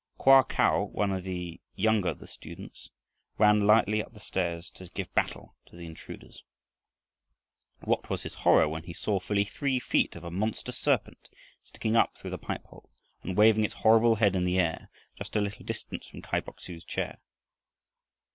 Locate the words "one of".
0.85-1.23